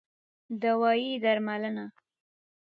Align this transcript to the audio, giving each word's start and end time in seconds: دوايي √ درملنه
دوايي 0.61 1.11
√ 1.19 1.21
درملنه 1.23 1.85